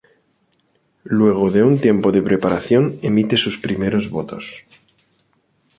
[1.19, 4.63] Luego de un tiempo de preparación emite sus primeros votos.